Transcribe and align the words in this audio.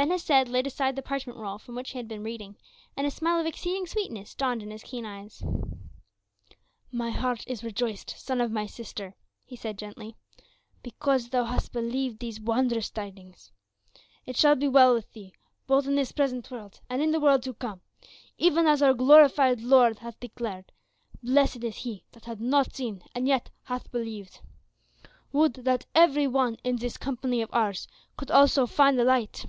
Ben 0.00 0.10
Hesed 0.10 0.48
laid 0.48 0.66
aside 0.66 0.96
the 0.96 1.02
parchment 1.02 1.38
roll 1.38 1.58
from 1.58 1.74
which 1.74 1.90
he 1.90 1.98
had 1.98 2.08
been 2.08 2.22
reading, 2.24 2.56
and 2.96 3.06
a 3.06 3.10
smile 3.10 3.38
of 3.38 3.44
exceeding 3.44 3.86
sweetness 3.86 4.34
dawned 4.34 4.62
in 4.62 4.70
his 4.70 4.82
keen 4.82 5.04
eyes. 5.04 5.42
"My 6.90 7.10
heart 7.10 7.44
is 7.46 7.62
rejoiced, 7.62 8.18
son 8.18 8.40
of 8.40 8.50
my 8.50 8.64
sister," 8.64 9.14
he 9.44 9.56
said 9.56 9.76
gently, 9.76 10.16
"because 10.82 11.28
thou 11.28 11.44
hast 11.44 11.74
believed 11.74 12.18
these 12.18 12.40
wondrous 12.40 12.88
tidings. 12.88 13.50
It 14.24 14.38
shall 14.38 14.54
be 14.56 14.66
well 14.68 14.94
with 14.94 15.12
thee, 15.12 15.34
both 15.66 15.86
in 15.86 15.96
this 15.96 16.12
present 16.12 16.50
world 16.50 16.80
and 16.88 17.02
in 17.02 17.10
the 17.10 17.20
world 17.20 17.42
to 17.42 17.52
come; 17.52 17.82
even 18.38 18.66
as 18.66 18.80
our 18.80 18.94
glorified 18.94 19.60
Lord 19.60 19.98
hath 19.98 20.18
declared, 20.18 20.72
'Blessed 21.22 21.62
is 21.62 21.76
he 21.76 22.04
that 22.12 22.24
hath 22.24 22.40
not 22.40 22.74
seen 22.74 23.02
and 23.14 23.28
yet 23.28 23.50
hath 23.64 23.92
believed.' 23.92 24.40
Would 25.34 25.52
that 25.66 25.84
every 25.94 26.26
one 26.26 26.54
in 26.64 26.76
this 26.76 26.96
company 26.96 27.42
of 27.42 27.52
ours 27.52 27.86
could 28.16 28.30
also 28.30 28.64
find 28.66 28.98
the 28.98 29.04
light." 29.04 29.44